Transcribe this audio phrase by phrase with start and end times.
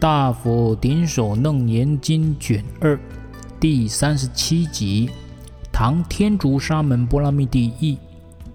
[0.00, 2.98] 大佛顶首楞严经卷二
[3.60, 5.10] 第三十七集，
[5.70, 7.98] 唐天竺沙门波拉密帝译，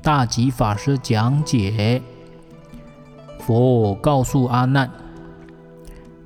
[0.01, 2.01] 大吉法师讲解。
[3.37, 4.89] 佛告诉阿难：“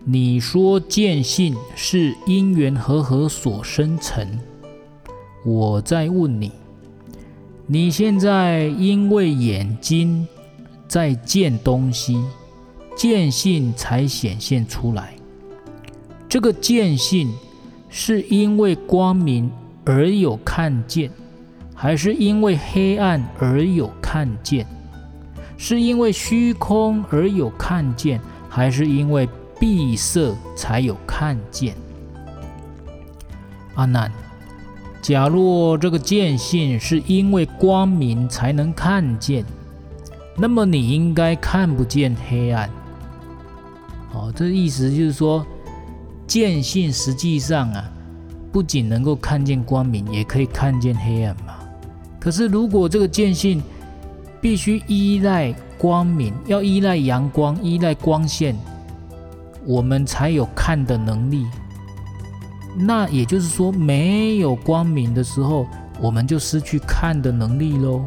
[0.08, 4.26] 你说见性是因缘和合所生成，
[5.44, 6.54] 我再问你，
[7.68, 10.26] 你现在因为眼睛
[10.88, 12.24] 在见东西？”
[12.96, 15.14] 见性才显现出来。
[16.30, 17.34] 这个见性
[17.90, 19.52] 是因为光明
[19.84, 21.10] 而有看见，
[21.74, 24.64] 还是因为黑暗而有看见？
[25.58, 29.28] 是因为虚空而有看见，还是因为
[29.60, 31.74] 闭塞才有看见？
[33.74, 34.12] 阿难，
[35.02, 39.44] 假若这个见性是因为光明才能看见，
[40.38, 42.70] 那么你应该看不见黑暗。
[44.14, 45.46] 哦，这意思就是说，
[46.30, 47.92] 见性实际上啊，
[48.52, 51.56] 不仅能够看见光明，也可以看见黑暗嘛。
[52.20, 53.60] 可是如果这个见性
[54.40, 58.56] 必须依赖光明，要依赖阳光，依赖光线，
[59.66, 61.48] 我们才有看的能力。
[62.78, 65.66] 那也就是说，没有光明的时候，
[66.00, 68.06] 我们就失去看的能力喽。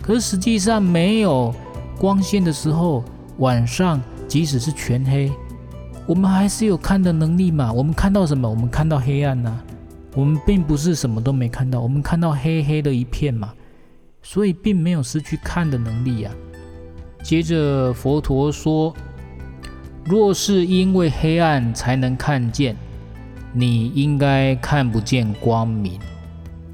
[0.00, 1.54] 可是实际上，没有
[1.98, 3.04] 光线的时候，
[3.36, 4.00] 晚上。
[4.28, 5.32] 即使是全黑，
[6.08, 7.70] 我们还是有看的能力嘛。
[7.70, 8.48] 我们看到什么？
[8.48, 9.60] 我们看到黑暗呐。
[10.14, 13.52] 我们并不是什么都没看到，我们看到黑黑的一片嘛。
[14.22, 16.30] 所以并没有失去看的能力呀。
[17.22, 18.94] 接着佛陀说
[20.06, 22.74] ：“若是因为黑暗才能看见，
[23.52, 26.00] 你应该看不见光明。”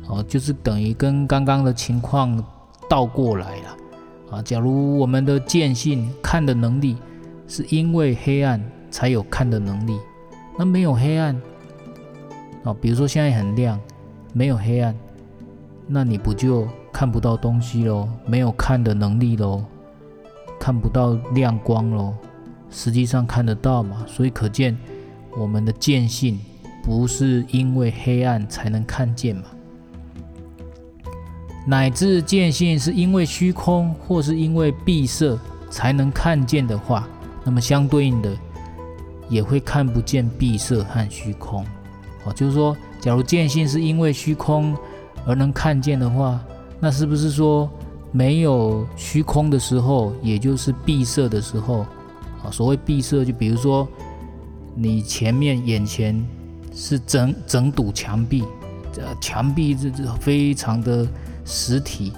[0.06, 2.42] 哦，就是等于跟刚刚的情况
[2.88, 4.42] 倒过来了啊。
[4.42, 6.96] 假如我们的见性看的能力，
[7.48, 8.62] 是因为黑暗
[8.94, 9.98] 才有看的能力，
[10.56, 11.34] 那没有黑暗
[12.62, 13.76] 啊，比如说现在很亮，
[14.32, 14.94] 没有黑暗，
[15.88, 18.08] 那你不就看不到东西喽？
[18.24, 19.64] 没有看的能力喽？
[20.60, 22.14] 看不到亮光喽？
[22.70, 24.78] 实际上看得到嘛，所以可见
[25.36, 26.38] 我们的见性
[26.80, 29.42] 不是因为黑暗才能看见嘛，
[31.66, 35.36] 乃至见性是因为虚空或是因为闭塞
[35.68, 37.08] 才能看见的话。
[37.46, 38.34] 那么相对应的，
[39.34, 41.66] 也会看不见闭塞和虚空。
[42.24, 44.76] 哦，就是说，假如见性是因为虚空
[45.26, 46.40] 而能看见的话，
[46.78, 47.68] 那是不是说
[48.12, 51.80] 没有虚空的时候，也就是闭塞的时候？
[52.44, 53.88] 啊，所谓闭塞，就比如说
[54.76, 56.24] 你前面眼前
[56.72, 58.44] 是整整堵墙壁，
[58.92, 61.06] 这墙壁这这非常的
[61.44, 62.12] 实体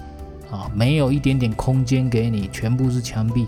[0.51, 3.47] 啊，没有一点点空间给你，全部是墙壁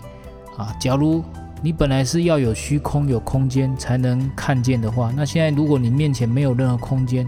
[0.58, 0.76] 啊。
[0.82, 1.24] 假如
[1.62, 7.28] 你本来是要有虚空、有空间才能看见的话，那现在如果你面前没有任何空间，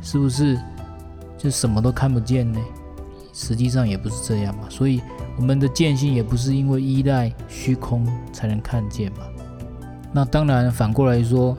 [0.00, 0.58] 是不是
[1.36, 2.60] 就什么都看不见呢？
[3.32, 4.62] 实际上也不是这样嘛。
[4.70, 5.00] 所以
[5.36, 9.18] 我们的见性也不是因为依赖虚空才能看见嘛。
[10.12, 11.56] 那当然反过来说，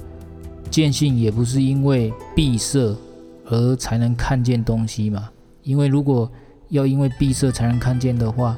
[0.72, 2.96] 见性也不是因为闭塞
[3.50, 5.30] 而才能看见东西嘛。
[5.64, 6.32] 因为如果
[6.70, 8.58] 要因为闭塞才能看见的话，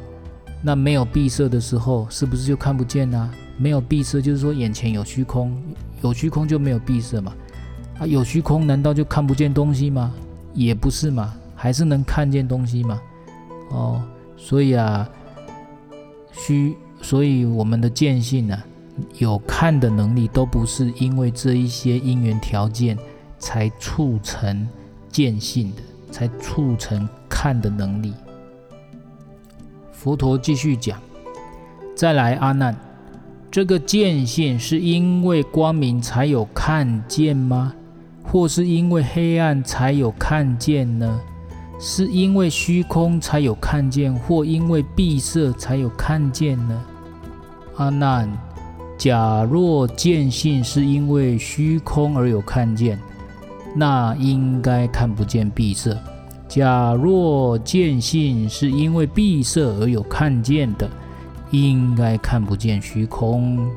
[0.62, 3.32] 那没有闭塞的时候，是不是就看不见呢？
[3.58, 5.56] 没有闭塞，就是说眼前有虚空，
[6.02, 7.34] 有虚空就没有闭塞嘛。
[8.00, 10.14] 啊，有虚空难道就看不见东西吗？
[10.54, 13.02] 也不是嘛，还是能看见东西嘛。
[13.72, 14.02] 哦，
[14.38, 15.10] 所以啊，
[16.32, 18.64] 虚，所以我们的见性啊，
[19.18, 22.98] 有看的能力，都不是因为这一些因缘条件
[23.40, 24.68] 才促成
[25.10, 25.82] 见性的，
[26.12, 28.14] 才促成看的能力。
[29.92, 31.02] 佛陀继续讲，
[31.96, 32.87] 再来阿难。
[33.58, 37.74] 这个见性是因为光明才有看见吗？
[38.22, 41.20] 或是因为黑暗才有看见呢？
[41.80, 46.80] 是因为虚空才有看见，或因为闭塞才有看见呢？
[47.78, 48.32] 阿难，
[48.96, 53.00] 假若见性是因为虚空而有看见，
[53.76, 55.98] 那应该看不见闭塞；
[56.48, 60.88] 假若见性是因为闭塞而有看见的。
[61.52, 63.70] 应该看不见虚空，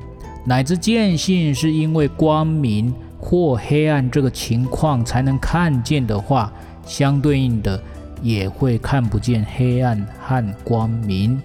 [0.44, 6.52] 乃至见性是因为光明或黑暗这个情况才能看见的话，
[6.84, 7.80] 相对应的
[8.22, 11.40] 也会看不见黑暗和光明。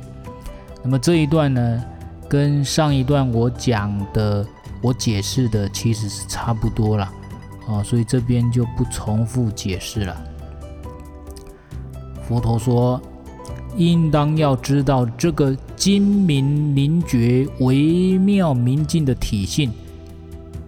[0.84, 1.84] 那么这一段呢，
[2.28, 4.46] 跟上一段我讲的、
[4.82, 7.12] 我解释的其实是差不多了
[7.68, 10.16] 啊，所以这边就不重复解释了。
[12.28, 13.00] 佛陀说。
[13.78, 19.72] 应当要知道这个精明灵觉、微妙明净的体性，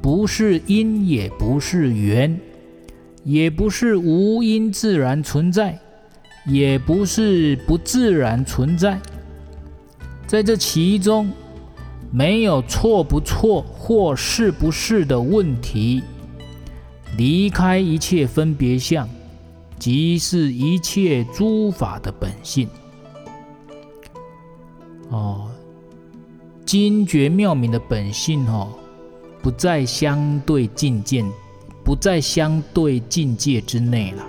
[0.02, 2.40] 不是因，也不是缘，
[3.24, 5.80] 也不是无因自然存在，
[6.46, 9.00] 也不是不自然存在。
[10.26, 11.32] 在这其中，
[12.12, 16.04] 没有错不错或是不是的问题。
[17.16, 19.08] 离开一切分别相，
[19.80, 22.68] 即是一切诸法的本性。
[25.10, 25.50] 哦，
[26.66, 28.70] 精绝妙明的本性哦。
[29.42, 31.24] 不在相对境界，
[31.84, 34.24] 不在相对境界之内了。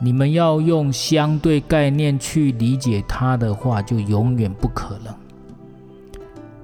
[0.00, 5.14] 你们要用相对概念去理解它的话，就永远不可能。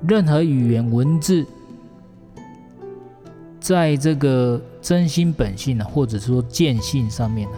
[0.07, 1.47] 任何语言文字，
[3.59, 7.57] 在这个真心本性呢，或者说见性上面呢，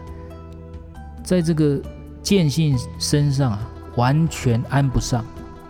[1.25, 1.81] 在这个
[2.23, 5.25] 见性身上啊，完全安不上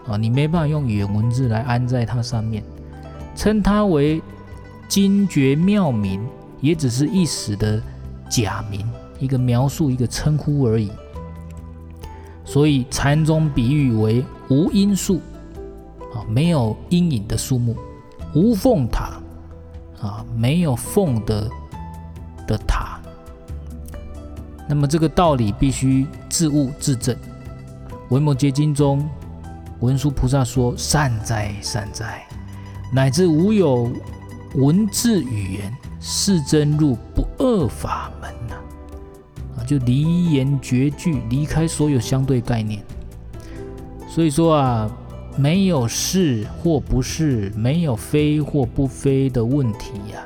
[0.06, 2.62] 啊，你没办法用语言文字来安在它上面。
[3.34, 4.22] 称它为
[4.88, 6.20] 精绝妙明，
[6.60, 7.82] 也只是一时的
[8.28, 8.86] 假名，
[9.18, 10.92] 一个描述，一个称呼而已。
[12.44, 15.20] 所以禅宗比喻为无因树
[16.14, 17.74] 啊，没有阴影的树木；
[18.34, 19.12] 无凤塔
[20.00, 21.48] 啊，没有凤的
[22.46, 23.00] 的塔。
[24.68, 27.16] 那么这个道理必须自悟自证。
[28.10, 29.08] 《维摩詰经》中，
[29.80, 32.22] 文殊菩萨说：“善哉，善哉。”
[32.92, 33.90] 乃至无有
[34.54, 38.54] 文字语言，是真入不二法门呐！
[39.56, 42.84] 啊，就离言绝句，离开所有相对概念。
[44.06, 44.90] 所以说啊，
[45.38, 50.22] 没有是或不是，没有非或不非的问题呀。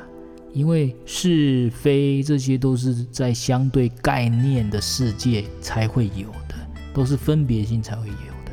[0.53, 6.55] 因为是非这些都是在相对概念的世界才会有的，
[6.97, 8.13] 都是分别心才会有
[8.43, 8.51] 的。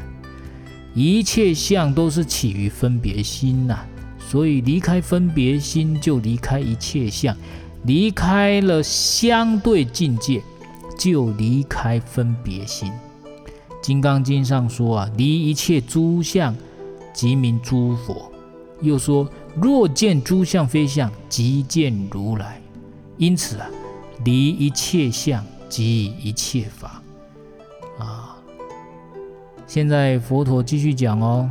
[0.95, 3.79] 一切相都是起于分别心呐。
[4.19, 7.35] 所以离开分别心，就离开一切相；
[7.85, 10.43] 离开了相对境界，
[10.99, 12.91] 就离开分别心。
[13.81, 16.57] 《金刚经》上说啊，离一切诸相，
[17.13, 18.33] 即名诸佛。
[18.81, 22.61] 又说，若见诸相非相，即见如来。
[23.19, 23.69] 因此啊，
[24.25, 27.01] 离一切相，即一切法。
[29.67, 31.51] 现在佛陀继续讲哦，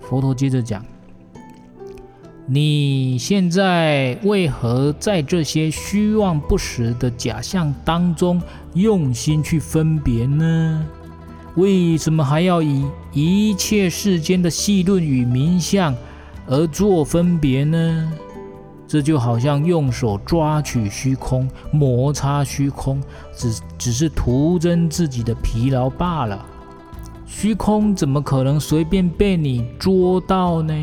[0.00, 0.84] 佛陀接着讲。
[2.46, 8.42] 你现在为何在这些虚妄不实的假象当中
[8.74, 10.86] 用心去分别呢？
[11.54, 15.94] 为什么还要以一切世间的细论与名相
[16.46, 18.12] 而做分别呢？
[18.86, 23.00] 这就好像用手抓取虚空，摩擦虚空，
[23.32, 26.44] 只只是徒增自己的疲劳罢了。
[27.30, 30.74] 虚空怎么可能随便被你捉到呢？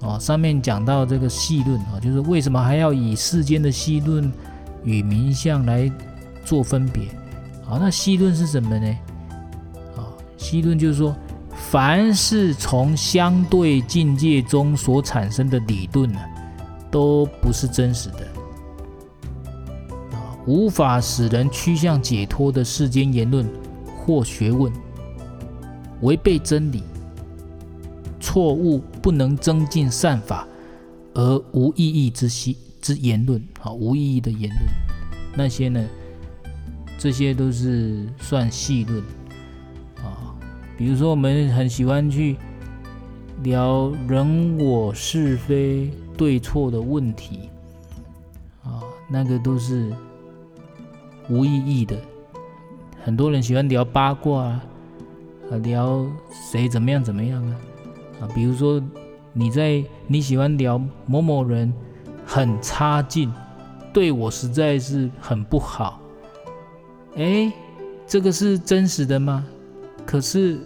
[0.00, 4.30] 哦，上面讲到这个戏论啊，就是为什么还要以世间的戏论
[4.82, 5.90] 与名相来
[6.44, 7.04] 做分别？
[7.64, 8.98] 好，那戏论是什么呢？
[9.96, 11.14] 啊，戏论就是说，
[11.54, 16.18] 凡是从相对境界中所产生的理论呢，
[16.90, 18.26] 都不是真实的
[20.12, 23.48] 啊，无法使人趋向解脱的世间言论
[24.10, 24.72] 或学问，
[26.00, 26.82] 违背真理。
[28.18, 30.46] 错误不能增进善法
[31.14, 34.60] 而无意义之息之言论，啊，无意义的言论，
[35.36, 35.84] 那些呢，
[36.98, 39.00] 这些都是算戏论
[40.04, 40.34] 啊。
[40.76, 42.36] 比如说，我们很喜欢去
[43.44, 47.48] 聊人我是非对错的问题
[48.64, 49.92] 啊，那个都是
[51.28, 51.96] 无意义的。
[53.02, 54.62] 很多人喜欢聊八卦啊，
[55.50, 57.56] 啊聊谁怎么样怎么样啊。
[58.20, 58.82] 啊，比如说
[59.32, 61.72] 你在你喜欢聊某某人
[62.26, 63.32] 很差劲，
[63.92, 65.98] 对我实在是很不好。
[67.16, 67.50] 哎，
[68.06, 69.46] 这个是真实的吗？
[70.04, 70.58] 可是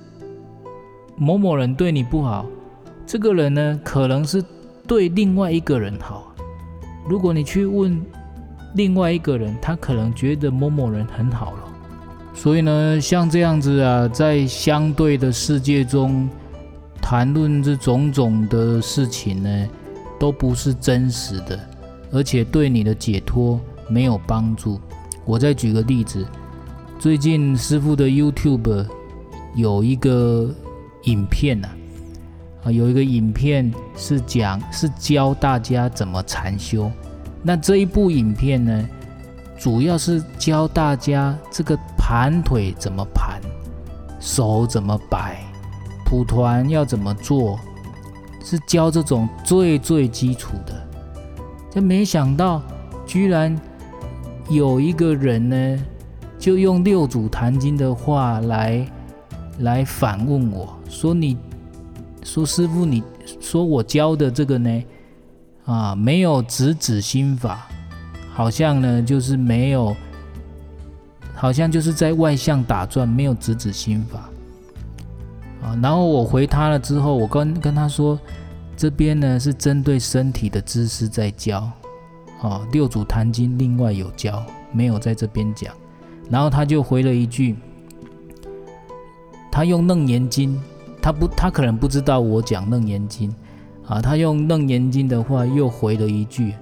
[1.17, 2.45] 某某人对你不好，
[3.07, 4.45] 这个人呢，可能是
[4.89, 6.35] 对另外一个人好。
[7.09, 8.05] 如果你去问
[8.75, 11.64] 另外一个人，他可能觉得某某人很好了。
[12.35, 16.29] 所以呢，像这样子啊，在相对的世界中。
[17.07, 19.69] 谈论这种种的事情呢，
[20.19, 21.61] 都不是真实的，
[22.11, 24.81] 而且对你的解脱没有帮助。
[25.27, 26.27] 我再举个例子，
[26.99, 28.87] 最近师父的 YouTube
[29.55, 30.51] 有一个
[31.03, 31.69] 影片呐，
[32.65, 36.91] 啊，有一个影片是讲是教大家怎么禅修。
[37.43, 38.89] 那这一部影片呢，
[39.59, 43.41] 主要是教大家这个盘腿怎么盘，
[44.21, 45.43] 手怎么摆。
[46.05, 47.59] 蒲团要怎么做？
[48.45, 50.87] 是教这种最最基础的。
[51.71, 52.61] 就没想到，
[53.07, 53.59] 居然
[54.51, 55.85] 有一个人呢，
[56.39, 58.87] 就用六祖坛经的话来
[59.61, 61.39] 来反问我说：“你
[62.23, 63.03] 说师傅，你
[63.41, 64.85] 说我教的这个呢，
[65.65, 67.67] 啊，没有直指心法，
[68.31, 69.97] 好像呢就是没有，
[71.35, 74.31] 好像就是在外向打转，没有直指心法。”
[75.63, 78.19] 啊，然后我回他了之后，我跟跟他说。
[78.77, 81.71] 这边呢是针对身体的知识在教，
[82.43, 85.73] 啊，六祖坛经另外有教，没有在这边讲。
[86.29, 87.55] 然后他就回了一句，
[89.49, 90.61] 他用楞严经，
[91.01, 93.33] 他不，他可能不知道我讲楞严经，
[93.87, 96.53] 啊，他用楞严经的话又回了一句，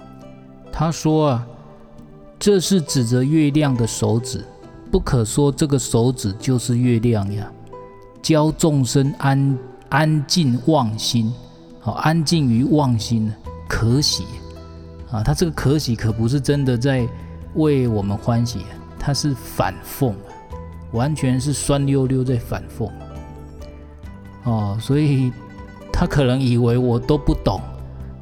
[0.71, 1.47] 他说啊，
[2.37, 4.45] 这是指着月亮的手指，
[4.93, 7.51] 不可说这个手指就是月亮呀，
[8.21, 9.57] 教众生安
[9.89, 11.33] 安静忘心。
[11.79, 13.33] 好，安静于忘心，
[13.67, 14.23] 可喜
[15.09, 15.23] 啊！
[15.23, 17.07] 他这个可喜可不是真的在
[17.55, 18.59] 为我们欢喜，
[18.99, 20.13] 他是反讽，
[20.91, 22.87] 完全是酸溜溜在反讽。
[24.43, 25.33] 哦，所以
[25.91, 27.59] 他可能以为我都不懂，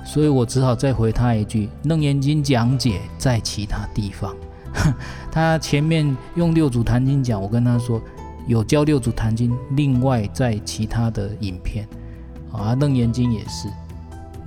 [0.05, 4.33] 所以我只好再回他一句：《楞严经》讲解在其他地方。
[5.31, 8.01] 他前面用六祖坛经讲，我跟他说
[8.47, 11.87] 有教六祖坛经，另外在其他的影片。
[12.51, 13.69] 啊，楞严经也是，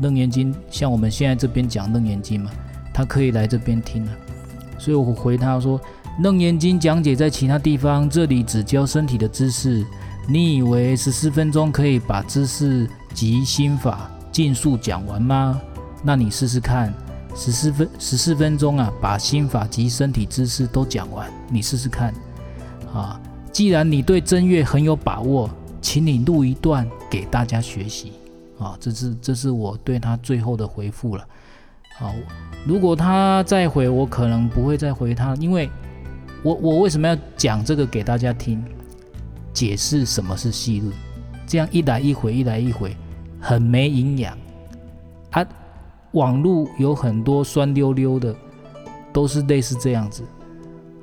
[0.00, 2.50] 楞严经像我们现在这边讲楞严经嘛，
[2.92, 4.12] 他可以来这边听啊。
[4.78, 5.80] 所以我回他说，
[6.20, 9.84] 楞严经讲解在其他地方，这里只教身体的知识。
[10.26, 15.60] 你以为十四分钟可以把知识及心法尽数讲完吗？
[16.02, 16.92] 那你试试看，
[17.34, 22.14] 十四分十四分钟啊，把心法及身体知识都讲完，你试试看。
[22.92, 23.20] 啊，
[23.52, 25.50] 既然你对正月很有把握。
[25.84, 28.12] 请你录一段给大家学习
[28.58, 28.74] 啊！
[28.80, 31.22] 这是这是我对他最后的回复了。
[31.98, 32.14] 好，
[32.66, 35.68] 如果他再回，我可能不会再回他，因为
[36.42, 38.64] 我我为什么要讲这个给大家听？
[39.52, 40.90] 解释什么是细论，
[41.46, 42.96] 这样一来一回，一来一回，
[43.38, 44.34] 很没营养！
[46.14, 48.34] 网络有很多酸溜溜的，
[49.12, 50.24] 都是类似这样子。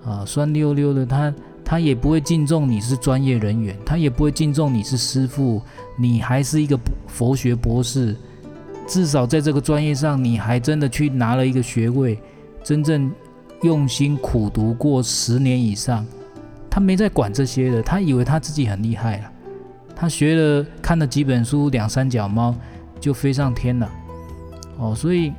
[0.04, 1.34] 啊，酸溜溜的他。
[1.64, 5.62] 他也不会敬重你是专业人员，他也不会敬重你是师傅，
[5.96, 6.78] 你还是一个
[7.08, 8.14] 佛学博士，
[8.86, 12.20] 至少在这个专业上，你还真的去拿了一个学位，
[12.62, 13.10] 真正
[13.62, 16.06] 用心苦读过十年以上，
[16.70, 19.32] 他没在管这些的，他以为他自己很厉害了，
[19.96, 22.54] 他学了看了几本书，两三脚猫
[23.00, 23.90] 就飞上天了，
[24.82, 25.32] 哦，所以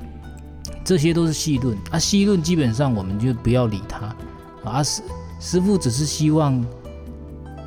[0.82, 4.14] 这些都是细论啊，细论基本上我们就不要理他，
[4.64, 4.82] 啊。
[4.82, 5.02] 师。
[5.40, 6.64] 师傅只是希望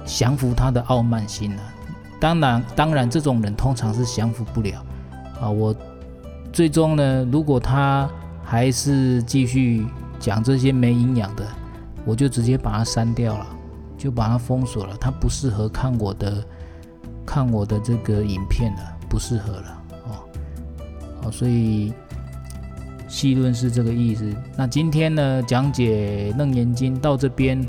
[0.05, 1.61] 降服他的傲慢心了，
[2.21, 4.81] 当然，当然，这种人通常是降服不了
[5.41, 5.49] 啊。
[5.49, 5.75] 我
[6.53, 8.09] 最终呢，如果他
[8.41, 9.85] 还是继续
[10.21, 11.45] 讲这些没营养的，
[12.05, 13.45] 我就直接把他删掉了，
[13.97, 14.95] 就把他封锁了。
[14.95, 16.41] 他不适合看我的，
[17.25, 19.74] 看我的这个影片了，不适合了。
[21.31, 21.93] 所以。
[23.07, 24.35] 细论是这个意思。
[24.57, 27.63] 那今天呢，讲解《楞严经》到这边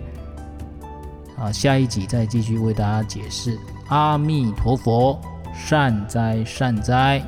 [1.38, 3.56] 啊，下一集再继续为大家解释。
[3.88, 5.20] 阿弥陀佛，
[5.54, 7.22] 善哉善哉。